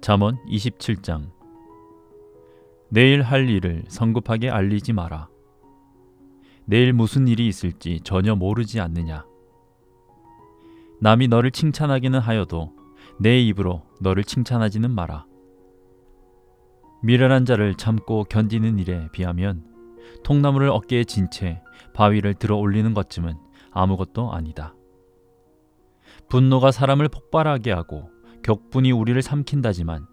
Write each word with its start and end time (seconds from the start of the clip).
잠언 0.00 0.38
27장 0.46 1.30
내일 2.90 3.22
할 3.22 3.48
일을 3.50 3.84
성급하게 3.88 4.48
알리지 4.48 4.92
마라. 4.94 5.28
내일 6.64 6.92
무슨 6.92 7.28
일이 7.28 7.46
있을지 7.46 8.00
전혀 8.02 8.34
모르지 8.34 8.80
않느냐. 8.80 9.26
남이 11.00 11.28
너를 11.28 11.50
칭찬하기는 11.50 12.18
하여도 12.18 12.72
내 13.20 13.40
입으로 13.40 13.82
너를 14.00 14.24
칭찬하지는 14.24 14.90
마라. 14.90 15.26
미련한 17.02 17.44
자를 17.44 17.74
참고 17.74 18.24
견디는 18.24 18.78
일에 18.78 19.08
비하면 19.12 19.64
통나무를 20.24 20.70
어깨에 20.70 21.04
진 21.04 21.28
채 21.30 21.62
바위를 21.94 22.34
들어 22.34 22.56
올리는 22.56 22.94
것쯤은 22.94 23.34
아무것도 23.70 24.32
아니다. 24.32 24.74
분노가 26.28 26.70
사람을 26.70 27.08
폭발하게 27.08 27.72
하고 27.72 28.10
격분이 28.48 28.92
우리를 28.92 29.20
삼킨다지만 29.20 30.06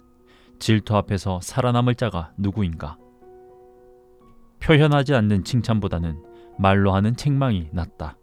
질투 0.59 0.97
앞에서 0.97 1.39
살아남을 1.41 1.95
자가 1.95 2.33
누구인가? 2.37 2.97
표현하지 4.59 5.15
않는 5.15 5.45
칭찬보다는 5.45 6.21
말로 6.59 6.93
하는 6.93 7.15
책망이 7.15 7.69
낫다. 7.71 8.17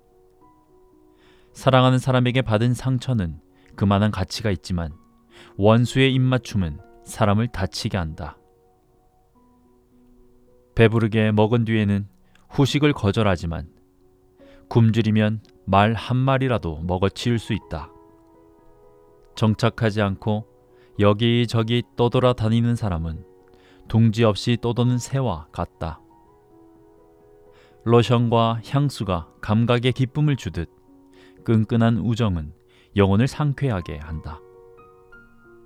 사랑하는 1.54 1.98
사람에게 1.98 2.42
받은 2.42 2.74
상처는 2.74 3.40
그만한 3.74 4.10
가치가 4.10 4.50
있지만 4.50 4.92
원수의 5.56 6.12
입맞춤은 6.12 6.78
사람을 7.06 7.48
다치게 7.48 7.96
한다. 7.96 8.36
배부르게 10.74 11.32
먹은 11.32 11.64
뒤에는 11.64 12.06
후식을 12.50 12.92
거절하지만 12.92 13.66
굶주리면 14.68 15.40
말 15.64 15.94
한마리라도 15.94 16.82
먹어치울 16.82 17.38
수 17.38 17.54
있다. 17.54 17.91
정착하지 19.34 20.02
않고 20.02 20.46
여기저기 20.98 21.82
떠돌아 21.96 22.32
다니는 22.34 22.76
사람은 22.76 23.24
둥지 23.88 24.24
없이 24.24 24.56
떠도는 24.60 24.98
새와 24.98 25.48
같다. 25.52 26.00
로션과 27.84 28.60
향수가 28.64 29.28
감각에 29.40 29.90
기쁨을 29.90 30.36
주듯 30.36 30.70
끈끈한 31.44 31.98
우정은 31.98 32.52
영혼을 32.96 33.26
상쾌하게 33.26 33.98
한다. 33.98 34.40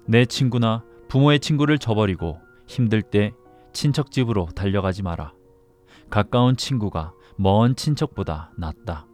내 0.07 0.25
친구나 0.25 0.85
부모의 1.09 1.41
친구를 1.41 1.79
저버리고 1.79 2.39
힘들 2.67 3.03
때 3.03 3.33
친척 3.73 4.11
집으로 4.11 4.47
달려가지 4.55 5.03
마라. 5.03 5.35
가까운 6.09 6.57
친구가 6.57 7.13
먼 7.37 7.77
친척보다 7.77 8.53
낫다. 8.57 9.07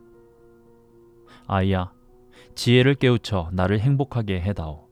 아이야, 1.47 1.93
지혜를 2.55 2.95
깨우쳐 2.97 3.51
나를 3.53 3.81
행복하게 3.81 4.41
해다오. 4.41 4.89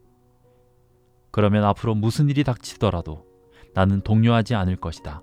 그러면 1.31 1.65
앞으로 1.65 1.95
무슨 1.95 2.29
일이 2.29 2.45
닥치더라도 2.45 3.25
나는 3.75 4.01
동요하지 4.01 4.55
않을 4.55 4.77
것이다. 4.77 5.23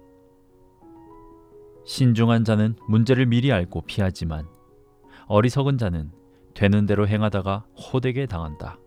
신중한 1.86 2.44
자는 2.44 2.76
문제를 2.88 3.26
미리 3.26 3.52
알고 3.52 3.82
피하지만 3.82 4.48
어리석은 5.28 5.78
자는 5.78 6.12
되는 6.54 6.86
대로 6.86 7.08
행하다가 7.08 7.66
호되게 7.76 8.26
당한다. 8.26 8.80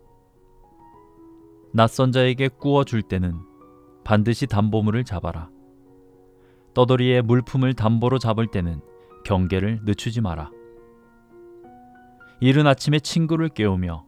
낯선 1.73 2.11
자에게 2.11 2.49
꾸어 2.49 2.83
줄 2.83 3.01
때는 3.01 3.39
반드시 4.03 4.45
담보물을 4.47 5.03
잡아라. 5.03 5.49
떠돌이의 6.73 7.21
물품을 7.21 7.73
담보로 7.73 8.19
잡을 8.19 8.47
때는 8.47 8.81
경계를 9.23 9.81
늦추지 9.83 10.21
마라. 10.21 10.51
이른 12.43 12.65
아침에 12.65 12.99
친구를 12.99 13.49
깨우며 13.49 14.03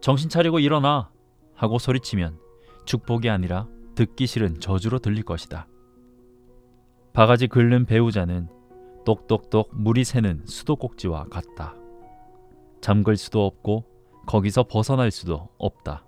정신 0.00 0.28
차리고 0.28 0.58
일어나 0.58 1.12
하고 1.54 1.78
소리치면 1.78 2.36
축복이 2.84 3.30
아니라 3.30 3.68
듣기 3.94 4.26
싫은 4.26 4.58
저주로 4.58 4.98
들릴 4.98 5.22
것이다. 5.22 5.68
바가지 7.12 7.46
긁는 7.46 7.86
배우자는 7.86 8.48
똑똑똑 9.04 9.70
물이 9.72 10.02
새는 10.02 10.46
수도꼭지와 10.46 11.26
같다. 11.26 11.76
잠글 12.80 13.16
수도 13.16 13.46
없고 13.46 13.84
거기서 14.26 14.64
벗어날 14.64 15.12
수도 15.12 15.48
없다. 15.58 16.04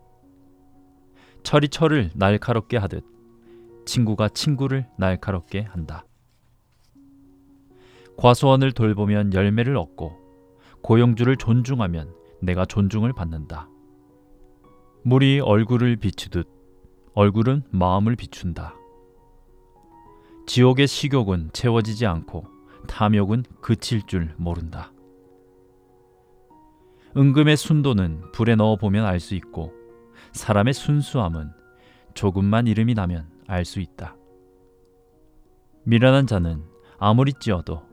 철이 1.44 1.68
철을 1.68 2.10
날카롭게 2.16 2.76
하듯 2.76 3.04
친구가 3.86 4.30
친구를 4.30 4.88
날카롭게 4.98 5.60
한다. 5.60 6.06
과수원을 8.16 8.72
돌보면 8.72 9.32
열매를 9.32 9.76
얻고 9.76 10.23
고용주를 10.84 11.36
존중하면 11.38 12.14
내가 12.42 12.66
존중을 12.66 13.14
받는다. 13.14 13.70
물이 15.02 15.40
얼굴을 15.40 15.96
비추듯 15.96 16.46
얼굴은 17.14 17.62
마음을 17.70 18.16
비춘다. 18.16 18.74
지옥의 20.46 20.86
식욕은 20.86 21.50
채워지지 21.54 22.04
않고 22.04 22.44
탐욕은 22.86 23.44
그칠 23.62 24.02
줄 24.02 24.34
모른다. 24.36 24.92
은금의 27.16 27.56
순도는 27.56 28.32
불에 28.32 28.54
넣어 28.54 28.76
보면 28.76 29.06
알 29.06 29.20
수 29.20 29.34
있고 29.36 29.72
사람의 30.32 30.74
순수함은 30.74 31.50
조금만 32.12 32.66
이름이 32.66 32.92
나면 32.92 33.30
알 33.46 33.64
수 33.64 33.80
있다. 33.80 34.16
미련한 35.84 36.26
자는 36.26 36.62
아무리 36.98 37.32
찌어도 37.32 37.84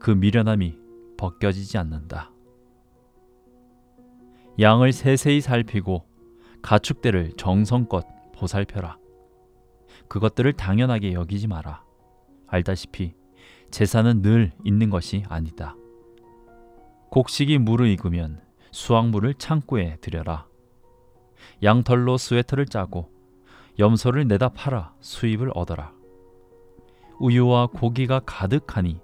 그 0.00 0.10
미련함이 0.10 0.76
벗겨지지 1.16 1.78
않는다. 1.78 2.32
양을 4.60 4.92
세세히 4.92 5.40
살피고 5.40 6.04
가축대를 6.60 7.32
정성껏 7.38 8.04
보살펴라. 8.34 8.98
그것들을 10.08 10.52
당연하게 10.52 11.14
여기지 11.14 11.46
마라. 11.46 11.82
알다시피 12.46 13.14
제사는 13.70 14.20
늘 14.20 14.52
있는 14.64 14.90
것이 14.90 15.24
아니다. 15.28 15.76
곡식이 17.10 17.56
무르익으면 17.58 18.42
수확물을 18.70 19.34
창고에 19.34 19.96
들여라. 20.02 20.46
양털로 21.62 22.18
스웨터를 22.18 22.66
짜고 22.66 23.10
염소를 23.78 24.28
내다 24.28 24.50
팔아 24.50 24.94
수입을 25.00 25.52
얻어라. 25.54 25.94
우유와 27.18 27.68
고기가 27.68 28.20
가득하니 28.20 29.00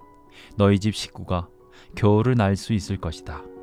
너희 0.58 0.78
집 0.78 0.94
식구가 0.94 1.48
겨울을 1.94 2.34
날 2.34 2.56
수 2.56 2.74
있을 2.74 2.98
것이다. 2.98 3.55